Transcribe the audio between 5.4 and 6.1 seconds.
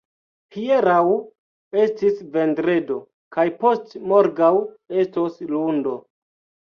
lundo.